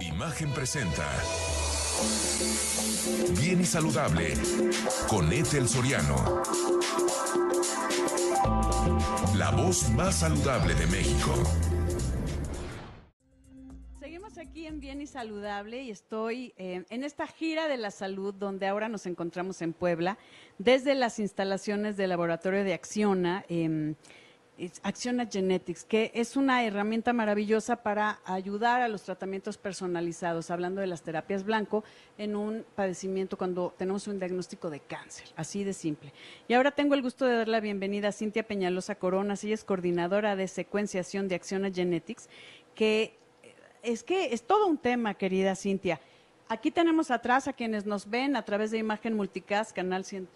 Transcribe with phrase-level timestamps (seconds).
[0.00, 1.06] Imagen presenta.
[3.38, 4.32] Bien y saludable
[5.08, 6.42] con Ethel Soriano.
[9.36, 11.34] La voz más saludable de México.
[14.00, 18.32] Seguimos aquí en Bien y Saludable y estoy eh, en esta gira de la salud
[18.32, 20.16] donde ahora nos encontramos en Puebla
[20.58, 23.44] desde las instalaciones del laboratorio de Acciona.
[23.48, 23.94] em,
[24.82, 30.86] Acciona Genetics, que es una herramienta maravillosa para ayudar a los tratamientos personalizados, hablando de
[30.86, 31.82] las terapias blanco,
[32.18, 36.12] en un padecimiento cuando tenemos un diagnóstico de cáncer, así de simple.
[36.46, 39.64] Y ahora tengo el gusto de dar la bienvenida a Cintia Peñalosa Coronas, ella es
[39.64, 42.28] coordinadora de secuenciación de Acciona Genetics,
[42.74, 46.00] que eh, es que es todo un tema, querida Cintia.
[46.48, 50.28] Aquí tenemos atrás a quienes nos ven a través de Imagen Multicast, canal 100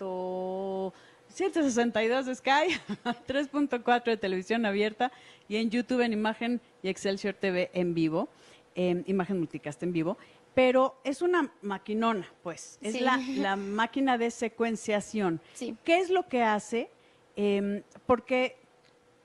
[1.34, 2.50] 162 de Sky,
[3.26, 5.10] 3.4 de televisión abierta
[5.48, 8.28] y en YouTube en Imagen y Excelsior TV en vivo,
[8.76, 10.16] eh, Imagen Multicast en vivo.
[10.54, 13.00] Pero es una maquinona, pues, es Sí.
[13.00, 15.40] la, la máquina de secuenciación.
[15.54, 15.76] Sí.
[15.84, 16.88] ¿Qué es lo que hace?
[17.36, 18.56] Eh, porque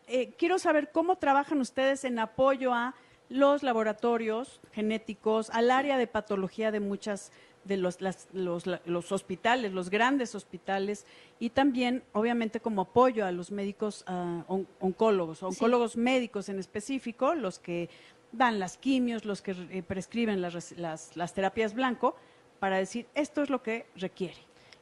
[0.08, 2.96] eh, quiero saber cómo trabajan ustedes en apoyo a
[3.30, 7.32] los laboratorios genéticos, al área de patología de muchas
[7.70, 11.06] de los, las- los, los hospitales, los grandes hospitales,
[11.40, 17.34] y también, obviamente, como apoyo a los médicos ah, on- oncólogos, oncólogos médicos en específico,
[17.36, 17.90] los que
[18.34, 22.16] dan las quimios, los que eh, prescriben las, las, las terapias blanco,
[22.60, 24.36] para decir, esto es lo que requiere.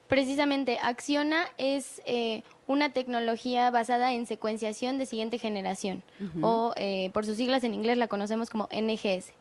[0.08, 6.02] Precisamente, Acciona es eh, una tecnología basada en secuenciación de siguiente generación,
[6.42, 9.34] o eh, por sus siglas en inglés la conocemos como NGS.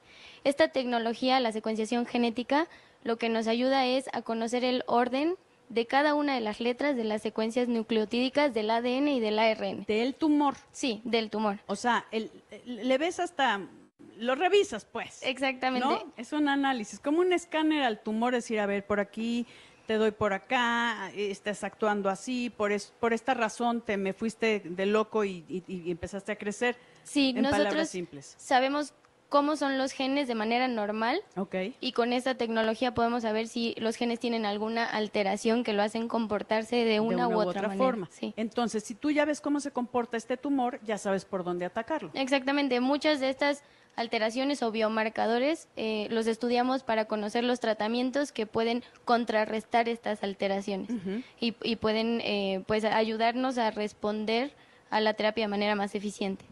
[0.42, 2.66] Esta tecnología, la secuenciación genética,
[3.06, 5.36] lo que nos ayuda es a conocer el orden
[5.68, 9.84] de cada una de las letras de las secuencias nucleotídicas del ADN y del ARN.
[9.86, 11.58] Del tumor, Sí, del tumor.
[11.66, 13.60] o sea, el- el- le ves hasta,
[14.18, 15.20] lo revisas, pues.
[15.22, 15.86] Exactamente.
[15.86, 16.12] ¿no?
[16.16, 19.46] Es un análisis, como un escáner al tumor, decir, a ver, por aquí
[19.86, 24.12] te doy por acá, eh, estás actuando así, por, es- por esta razón te me
[24.12, 26.76] fuiste de loco y, y- y empezaste a crecer.
[27.04, 28.34] Sí, en palabras nosotros simples.
[28.38, 28.94] sabemos
[29.28, 31.20] cómo son los genes de manera normal
[31.81, 36.09] y con esta tecnología podemos saber si los genes tienen alguna alteración que lo hacen
[36.09, 37.84] comportarse de una, u otra, manera.
[37.84, 38.09] forma.
[38.10, 38.34] Sí.
[38.37, 42.10] Entonces, si tú ya ves cómo se comporta este tumor, ya sabes por dónde atacarlo.
[42.14, 43.62] Exactamente, muchas de estas
[43.97, 50.91] alteraciones o biomarcadores eh, los estudiamos para conocer los tratamientos que pueden contrarrestar estas alteraciones
[51.41, 54.54] y, y pueden eh, pues ayudarnos a responder
[54.91, 56.44] a la terapia de manera más eficiente.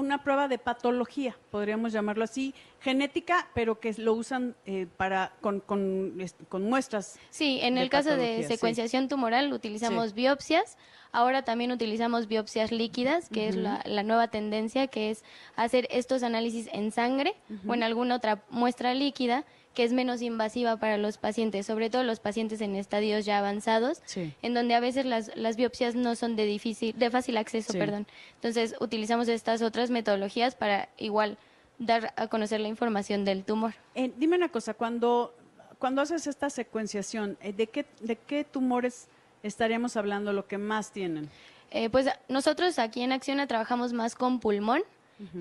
[0.00, 5.60] Una prueba de patología, podríamos llamarlo así, genética, pero que lo usan eh, para con,
[5.60, 6.14] con,
[6.48, 7.18] con muestras.
[7.28, 8.48] Sí, en de el caso de sí.
[8.48, 10.14] secuenciación tumoral utilizamos Sí.
[10.14, 10.78] biopsias,
[11.12, 15.22] ahora también utilizamos biopsias líquidas, que es la, la nueva tendencia, que es
[15.54, 17.34] hacer estos análisis en sangre
[17.66, 19.44] o en alguna otra muestra líquida
[19.74, 24.02] que es menos invasiva para los pacientes, sobre todo los pacientes en estadios ya avanzados,
[24.04, 24.34] Sí.
[24.42, 27.78] en donde a veces las, las biopsias no son de difícil, de fácil acceso, Sí.
[27.78, 28.06] perdón.
[28.34, 31.38] Entonces utilizamos estas otras metodologías para igual
[31.78, 33.74] dar a conocer la información del tumor.
[33.94, 35.34] Eh, dime una cosa, cuando,
[35.78, 39.06] cuando haces esta secuenciación, eh, ¿de qué, ¿de qué tumores
[39.42, 41.30] estaríamos hablando, lo que más tienen?
[41.70, 44.82] Eh, pues nosotros aquí en Acciona trabajamos más con pulmón,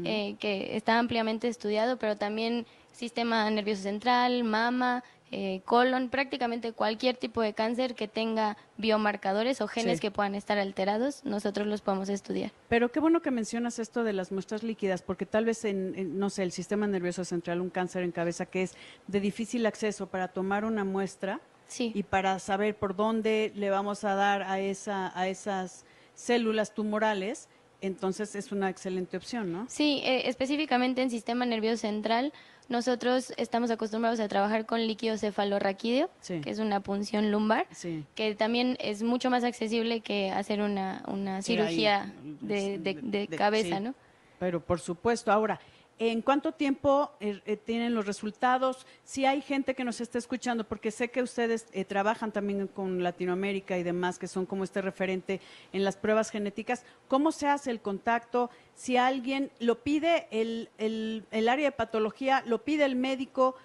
[0.03, 7.15] eh, que está ampliamente estudiado, pero también sistema nervioso central, mama, eh, colon, prácticamente cualquier
[7.15, 10.01] tipo de cáncer que tenga biomarcadores o genes Sí.
[10.01, 12.51] que puedan estar alterados, nosotros los podemos estudiar.
[12.67, 16.17] Pero qué bueno que mencionas esto de las muestras líquidas, porque tal vez en, en,
[16.17, 18.75] no sé, el sistema nervioso central, un cáncer en cabeza que es
[19.07, 21.91] de difícil acceso para tomar una muestra Sí.
[21.93, 25.85] y para saber por dónde le vamos a dar a, esa, a esas
[26.15, 27.47] células tumorales,
[27.81, 29.65] entonces es una excelente opción, ¿no?
[29.69, 32.33] Sí, eh, específicamente en sistema nervioso central,
[32.67, 36.41] nosotros estamos acostumbrados a trabajar con líquido cefalorraquídeo, Sí.
[36.41, 38.03] que es una punción lumbar, Sí.
[38.15, 42.93] que también es mucho más accesible que hacer una, una Sí, cirugía ahí, de, de-
[43.01, 43.79] de de- cabeza.
[43.79, 43.95] ¿no?
[44.39, 45.59] Pero por supuesto, ahora,
[45.99, 48.87] ¿en cuánto tiempo eh, eh, tienen los resultados?
[49.03, 53.03] Si hay gente que nos está escuchando, porque sé que ustedes eh, trabajan también con
[53.03, 55.41] Latinoamérica y demás, que son como este referente
[55.73, 58.49] en las pruebas genéticas, ¿cómo se hace el contacto?
[58.73, 63.55] Si alguien lo pide el, el, el área de patología, lo pide el médico,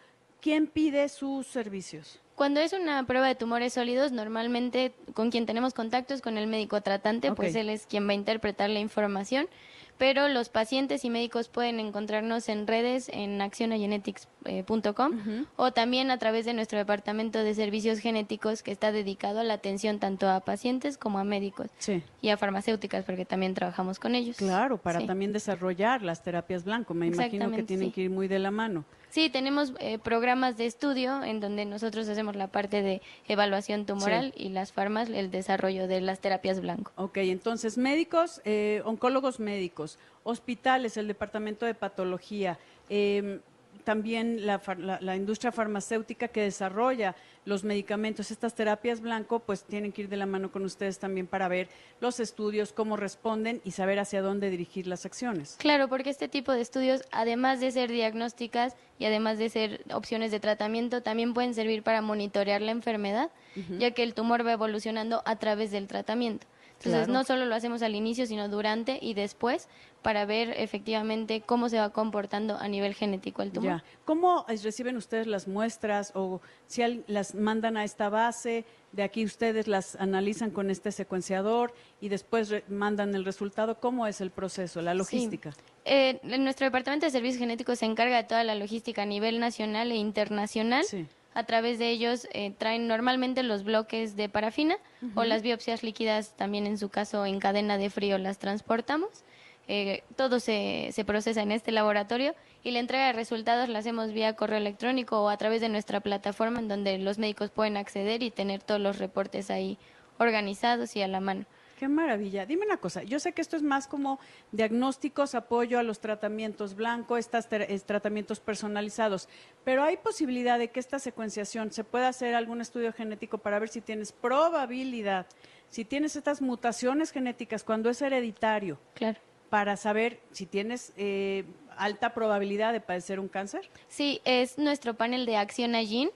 [0.41, 2.21] ¿quién pide sus servicios?
[2.35, 6.49] Cuando es una prueba de tumores sólidos, normalmente con quien tenemos contacto es con el
[6.49, 9.47] médico tratante, pues él es quien va a interpretar la información.
[9.97, 16.45] Pero los pacientes y médicos pueden encontrarnos en redes en accionagenetics.com o también a través
[16.45, 20.99] de nuestro departamento de servicios genéticos que está dedicado a la atención tanto a pacientes
[20.99, 22.03] como a médicos Sí.
[22.21, 24.37] y a farmacéuticas porque también trabajamos con ellos.
[24.37, 25.07] Claro, para Sí.
[25.07, 26.95] también desarrollar las terapias blanco.
[26.95, 27.93] Me imagino que tienen sí.
[27.93, 28.85] que ir muy de la mano.
[29.15, 34.35] Sí, tenemos eh, programas de estudio en donde nosotros hacemos la parte de evaluación tumoral
[34.37, 36.91] y las farmas el desarrollo de las terapias blanco.
[36.97, 42.59] Ok, entonces médicos, eh, oncólogos médicos, hospitales, el departamento de patología,
[42.89, 43.39] eh,
[43.85, 47.15] también la, la, la, industria farmacéutica que desarrolla
[47.45, 51.27] los medicamentos, estas terapias blanco, pues tienen que ir de la mano con ustedes también
[51.27, 51.69] para ver
[52.01, 55.57] los estudios, cómo responden y saber hacia dónde dirigir las acciones.
[55.59, 60.31] Claro, porque este tipo de estudios, además de ser diagnósticas y además de ser opciones
[60.31, 63.79] de tratamiento, también pueden servir para monitorear la enfermedad, uh -huh.
[63.79, 66.47] ya que el tumor va evolucionando a través del tratamiento.
[66.85, 67.13] Entonces, claro.
[67.13, 69.69] no solo lo hacemos al inicio, sino durante y después
[70.03, 73.79] para ver efectivamente cómo se va comportando a nivel genético el tumor.
[73.79, 73.85] Ya.
[74.05, 78.67] ¿Cómo reciben ustedes las muestras o si las mandan a esta base?
[78.93, 81.73] De aquí ustedes las analizan con este secuenciador
[82.03, 83.81] y después mandan el resultado.
[83.81, 85.53] ¿Cómo es el proceso, la logística?
[85.53, 85.59] Sí.
[85.87, 89.91] Eh, nuestro departamento de servicios genéticos se encarga de toda la logística a nivel nacional
[89.91, 90.85] e internacional.
[90.85, 95.13] Sí a través de ellos eh, traen normalmente los bloques de parafina uh -huh.
[95.17, 99.25] o las biopsias líquidas, también en su caso en cadena de frío las transportamos.
[99.67, 104.13] Eh, todo se, se, procesa en este laboratorio y la entrega de resultados la hacemos
[104.13, 108.23] vía correo electrónico o a través de nuestra plataforma en donde los médicos pueden acceder
[108.23, 109.79] y tener todos los reportes ahí
[110.19, 111.47] organizados y a la mano.
[111.79, 112.47] Qué maravilla.
[112.47, 114.21] Dime una cosa, yo sé que esto es más como
[114.53, 117.49] diagnósticos, apoyo a los tratamientos blanco, estos
[117.85, 119.29] tratamientos personalizados,
[119.65, 123.69] pero hay posibilidad de que esta secuenciación se pueda hacer algún estudio genético para ver
[123.69, 125.27] si tienes probabilidad,
[125.69, 128.79] si tienes estas mutaciones genéticas cuando es hereditario.
[128.95, 129.19] Claro.
[129.55, 131.45] Para saber si tienes eh,
[131.77, 133.61] alta probabilidad de padecer un cáncer?
[133.87, 136.11] Sí, es nuestro panel de acción a Gene,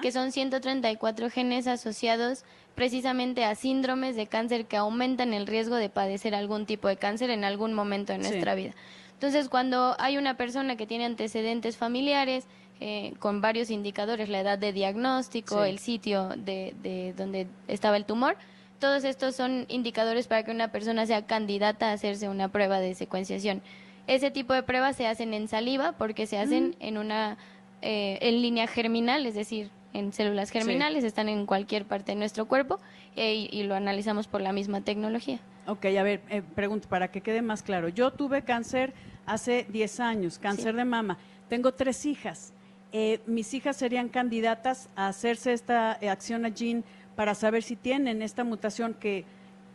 [0.00, 2.44] que son 134 genes asociados
[2.76, 7.30] precisamente a síndromes de cáncer que aumentan el riesgo de padecer algún tipo de cáncer
[7.30, 8.62] en algún momento de nuestra sí.
[8.62, 8.74] vida.
[9.14, 12.46] Entonces, cuando hay una persona que tiene antecedentes familiares,
[12.78, 15.68] eh, con varios indicadores, la edad de diagnóstico, Sí.
[15.68, 18.36] el sitio de, de donde estaba el tumor,
[18.84, 22.94] todos estos son indicadores para que una persona sea candidata a hacerse una prueba de
[22.94, 23.62] secuenciación.
[24.06, 27.38] Ese tipo de pruebas se hacen en saliva porque se hacen en una
[27.80, 32.44] eh, en línea germinal, es decir, en células germinales, están en cualquier parte de nuestro
[32.44, 32.78] cuerpo
[33.16, 35.38] y, lo analizamos por la misma tecnología.
[35.66, 37.88] Ok, a ver, eh, pregunto para que quede más claro.
[37.88, 38.92] Yo tuve cáncer
[39.24, 40.76] hace 10 años, cáncer Sí.
[40.76, 41.16] de mama.
[41.48, 42.52] Tengo tres hijas.
[42.92, 46.84] Eh, mis hijas serían candidatas a hacerse esta acción a gene
[47.16, 49.24] para saber si tienen esta mutación que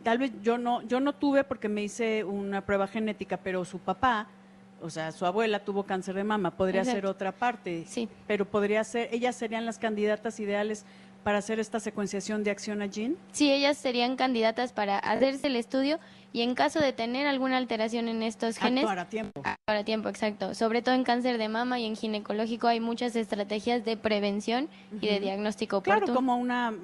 [0.02, 3.78] tal vez yo no, yo no tuve porque me hice una prueba genética, pero su
[3.78, 4.28] papá,
[4.82, 8.08] o sea, su abuela tuvo cáncer de mama, podría ser otra parte, Sí.
[8.26, 10.84] pero podría ser, ellas serían las candidatas ideales
[11.22, 13.16] para hacer esta secuenciación de acción a gene.
[13.32, 15.98] Sí, ellas serían candidatas para hacerse el estudio
[16.32, 19.42] y en caso de tener alguna alteración en estos genes, Actuar a tiempo.
[19.84, 20.54] Tiempo, exacto.
[20.54, 24.68] Sobre todo en cáncer de mama y en ginecológico hay muchas estrategias de prevención
[25.00, 26.74] y de diagnóstico Claro, como una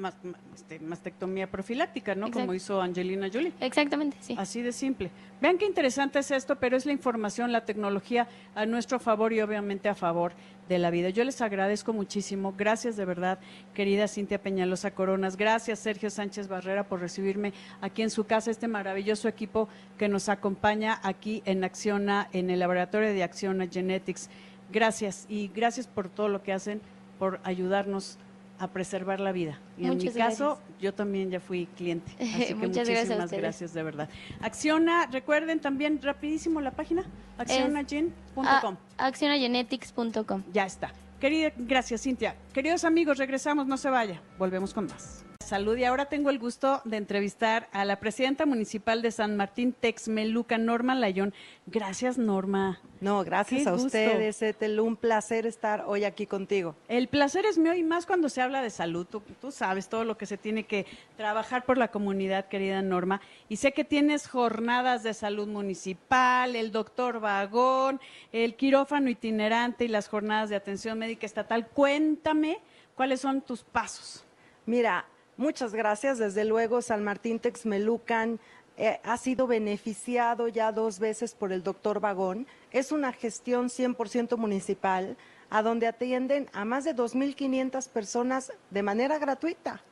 [0.55, 2.31] este, mastectomía profiláctica, ¿no?
[2.31, 3.53] Como hizo Angelina Jolie.
[3.61, 4.35] Exactamente, sí.
[4.39, 5.11] Así de simple.
[5.41, 9.41] Vean qué interesante es esto, pero es la información, la tecnología a nuestro favor y
[9.41, 10.33] obviamente a favor
[10.69, 11.11] de la vida.
[11.11, 12.55] Yo les agradezco muchísimo.
[12.57, 13.39] Gracias de verdad,
[13.75, 15.37] querida Cintia Peñalosa Coronas.
[15.37, 19.69] Gracias, Sergio Sánchez Barrera, por recibirme aquí en su casa, este maravilloso equipo
[19.99, 24.29] que nos acompaña aquí en Acciona, en el laboratorio de Acciona Genetics.
[24.73, 26.81] Gracias y gracias por todo lo que hacen,
[27.19, 28.19] por ayudarnos
[28.59, 29.59] a preservar la vida.
[29.77, 30.81] Y en mi caso, gracias.
[30.81, 32.13] yo también ya fui cliente.
[32.21, 33.43] Así que Muchas gracias a muchísimas ustedes.
[33.43, 34.09] gracias, de verdad.
[34.41, 37.05] Acciona, recuerden también rapidísimo la página,
[37.39, 38.77] accionagen.com.
[38.99, 40.43] Accionagenetics.com.
[40.53, 40.93] Ya está.
[41.21, 42.37] Querida, gracias Cintia.
[42.53, 44.21] Queridos amigos, regresamos, no se vaya.
[44.39, 45.25] Volvemos con más.
[45.47, 49.73] Salud y ahora tengo el gusto de entrevistar a la presidenta municipal de San Martín
[49.73, 51.33] Texmeluca, Norma Layón.
[51.67, 52.81] Gracias, Norma.
[53.01, 53.87] No, gracias Qué a gusto.
[53.87, 54.81] ustedes, Ethel.
[54.81, 56.75] Un placer estar hoy aquí contigo.
[56.89, 59.07] El placer es mío y más cuando se habla de salud.
[59.07, 60.85] Tú, tú sabes todo lo que se tiene que
[61.17, 63.21] trabajar por la comunidad, querida Norma.
[63.49, 68.01] Y sé que tienes jornadas de salud municipal, el doctor vagón,
[68.33, 71.69] el quirófano itinerante y las jornadas de atención médica estatal.
[71.69, 72.59] Cuéntame
[72.97, 74.25] cuáles son tus pasos.
[74.65, 76.19] Mira, muchas gracias.
[76.19, 78.39] Desde luego, San Martín Texmelucan
[78.77, 82.47] eh, ha sido beneficiado ya dos veces por el doctor Vagón.
[82.71, 85.17] Es una gestión 100% municipal
[85.49, 89.83] a donde atienden a más de 2.500 personas de manera gratuita.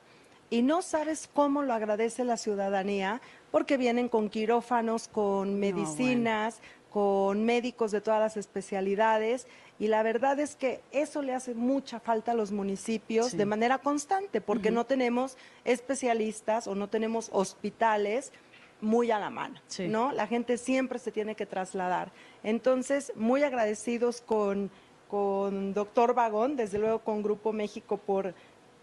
[0.49, 6.61] Y no sabes cómo lo agradece la ciudadanía porque vienen con quirófanos, con medicinas,
[6.91, 9.47] con médicos de todas las especialidades
[9.79, 13.37] y la verdad es que eso le hace mucha falta a los municipios Sí.
[13.37, 18.31] de manera constante porque no tenemos especialistas o no tenemos hospitales
[18.81, 19.87] muy a la mano, Sí.
[19.87, 20.11] ¿no?
[20.11, 22.11] La gente siempre se tiene que trasladar.
[22.43, 24.69] Entonces, muy agradecidos con
[25.07, 28.33] con doctor Vagón, desde luego con Grupo México por,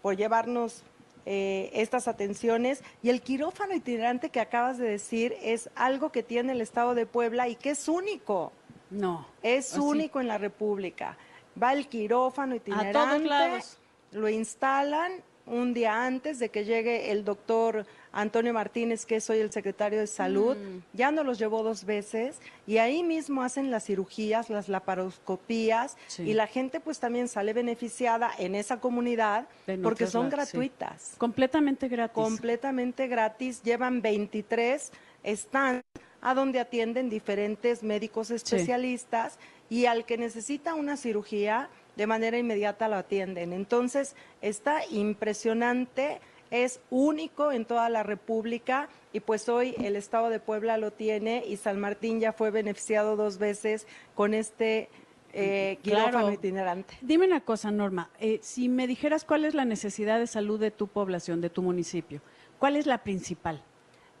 [0.01, 0.81] por llevarnos
[1.25, 2.81] eh, estas atenciones.
[3.03, 7.05] Y el quirófano itinerante que acabas de decir es algo que tiene el Estado de
[7.05, 8.53] Puebla y que es único.
[8.93, 9.27] No.
[9.41, 11.17] Es único en la República.
[11.61, 12.97] Va el quirófano itinerante.
[12.97, 13.77] A todos lados.
[14.11, 15.11] Lo instalan
[15.45, 20.07] un día antes de que llegue el doctor Antonio Martínez, que soy el secretario de
[20.07, 20.79] salud, Mm.
[20.93, 26.23] ya nos los llevó dos veces y ahí mismo hacen las cirugías, las laparoscopías Sí.
[26.23, 29.47] y la gente pues también sale beneficiada en esa comunidad
[29.81, 30.31] porque son sí.
[30.31, 32.13] gratuitas, Completamente gratis.
[32.13, 34.91] completamente gratis, llevan 23
[35.25, 35.83] stands
[36.23, 39.37] a donde atienden diferentes médicos especialistas
[39.69, 43.53] y al que necesita una cirugía de manera inmediata lo atienden.
[43.53, 50.39] Entonces, está impresionante, es único en toda la República y pues hoy el Estado de
[50.39, 54.89] Puebla lo tiene y San Martín ya fue beneficiado dos veces con este
[55.33, 56.31] eh, quirófano Claro.
[56.31, 56.95] itinerante.
[57.01, 58.09] Dime una cosa, Norma.
[58.19, 61.61] eh, si me dijeras cuál es la necesidad de salud de tu población, de tu
[61.63, 62.21] municipio,
[62.59, 63.61] ¿cuál es la principal?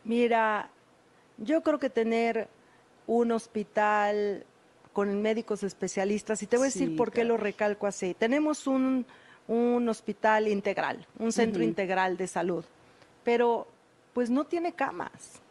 [0.03, 0.69] Mira,
[1.37, 2.47] yo creo que tener
[3.07, 4.45] un hospital
[4.93, 8.13] con médicos especialistas, y te voy a Sí, decir por qué lo recalco así.
[8.13, 9.05] Tenemos un,
[9.47, 12.63] un hospital integral, un centro integral de salud,
[13.23, 13.67] pero
[14.13, 15.41] pues no tiene camas.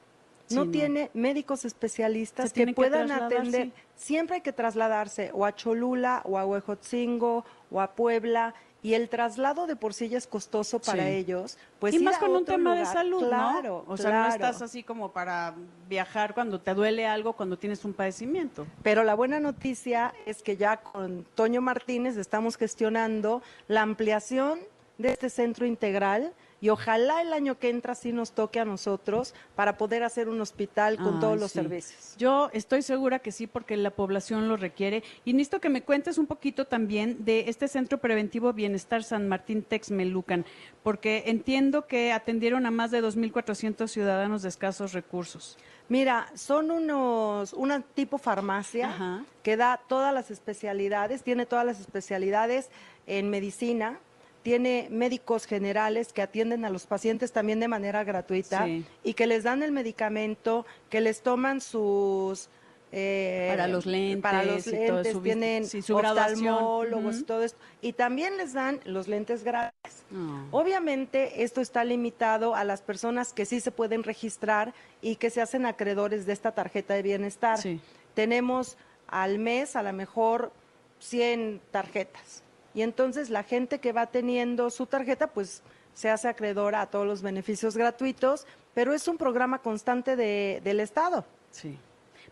[0.46, 0.70] Sí, no, no.
[0.70, 3.66] tiene médicos especialistas que puedan atender.
[3.66, 3.72] sí.
[3.96, 9.08] Siempre hay que trasladarse o a Cholula o a Huejotzingo o a Puebla y el
[9.08, 11.10] traslado de por sí ya es costoso para Sí.
[11.10, 11.56] ellos.
[11.78, 13.92] Pues y ir más a con un tema de salud, claro, ¿no?
[13.92, 15.54] O sea, no estás así como para
[15.88, 18.66] viajar cuando te duele algo, cuando tienes un padecimiento.
[18.82, 24.58] Pero la buena noticia es que ya con Toño Martínez estamos gestionando la ampliación
[24.98, 26.32] de este centro integral
[26.62, 30.40] y ojalá el año que entra sí nos toque a nosotros para poder hacer un
[30.40, 31.58] hospital con todos los sí.
[31.58, 32.14] servicios.
[32.16, 35.02] Yo estoy segura que sí, porque la población lo requiere.
[35.24, 39.64] Y necesito que me cuentes un poquito también de este Centro Preventivo Bienestar San Martín
[39.64, 40.46] Texmelucan,
[40.84, 45.58] porque entiendo que atendieron a más de 2.400 ciudadanos de escasos recursos.
[45.88, 49.24] Mira, son unos, una tipo farmacia Ajá.
[49.42, 52.70] que da todas las especialidades, tiene todas las especialidades
[53.08, 53.98] en medicina,
[54.42, 58.84] tiene médicos generales que atienden a los pacientes también de manera gratuita Sí.
[59.04, 62.48] y que les dan el medicamento, que les toman sus...
[62.94, 67.22] eh, Para los lentes para los y todo lentes, su tienen sí, su oftalmólogos y
[67.22, 67.58] todo esto.
[67.80, 70.02] Y también les dan los lentes gratis.
[70.10, 70.46] No.
[70.50, 75.40] Obviamente esto está limitado a las personas que sí se pueden registrar y que se
[75.40, 77.56] hacen acreedores de esta tarjeta de bienestar.
[77.58, 77.80] Sí.
[78.14, 78.76] Tenemos
[79.08, 80.52] al mes a lo mejor
[80.98, 82.42] 100 tarjetas.
[82.74, 85.62] Y entonces la gente que va teniendo su tarjeta pues
[85.94, 90.80] se hace acreedora a todos los beneficios gratuitos, pero es un programa constante de- del
[90.80, 91.24] Estado.
[91.50, 91.78] Sí.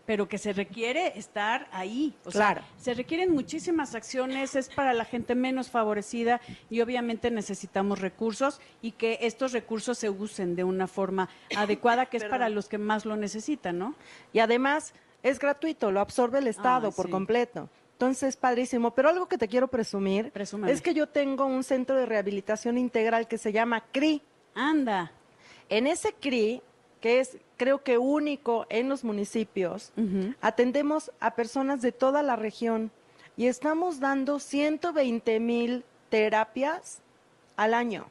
[0.07, 2.15] Pero que se requiere estar ahí.
[2.25, 2.61] O Claro.
[2.61, 8.59] sea, se requieren muchísimas acciones, es para la gente menos favorecida y obviamente necesitamos recursos
[8.81, 12.79] y que estos recursos se usen de una forma adecuada, que es para los que
[12.79, 13.93] más lo necesitan, ¿no?
[14.33, 17.11] Y además es gratuito, lo absorbe el Estado por sí.
[17.11, 17.69] completo.
[18.01, 18.91] Entonces, padrísimo.
[18.95, 20.71] Pero algo que te quiero presumir Presúmame.
[20.71, 24.23] es que yo tengo un centro de rehabilitación integral que se llama CRI.
[24.55, 25.11] Anda.
[25.69, 26.63] En ese CRI,
[26.99, 29.93] que es creo que único en los municipios,
[30.41, 32.89] atendemos a personas de toda la región
[33.37, 37.01] y estamos dando 120 mil terapias
[37.55, 38.07] al año.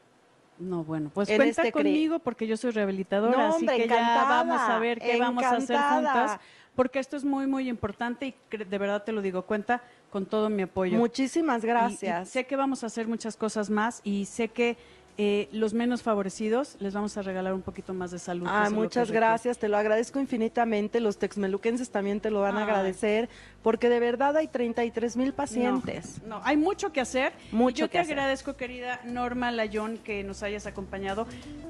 [0.60, 3.84] No, bueno, pues En cuenta este conmigo porque yo soy rehabilitadora, No, así hombre, ya
[3.84, 6.28] encantada, vamos a ver qué vamos a hacer encantada.
[6.28, 6.40] juntas,
[6.80, 10.48] porque esto es muy, muy importante y de verdad te lo digo, cuenta con todo
[10.48, 10.96] mi apoyo.
[10.96, 12.30] Muchísimas Y- y gracias.
[12.30, 14.78] sé que vamos a hacer muchas cosas más y sé que
[15.18, 18.46] eh, los menos favorecidos les vamos a regalar un poquito más de salud.
[18.48, 21.00] Ah, muchas gracias, te lo agradezco infinitamente.
[21.00, 23.28] Los texmeluquenses también te lo van a agradecer,
[23.62, 26.22] porque de verdad hay 33 mil pacientes.
[26.22, 27.34] No, no, hay mucho que hacer.
[27.52, 28.12] Mucho Yo que te hacer.
[28.18, 31.26] agradezco, querida Norma Layón, que nos hayas acompañado,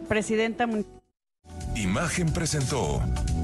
[0.08, 1.00] presidenta municipal.
[1.74, 3.02] Imagen presentó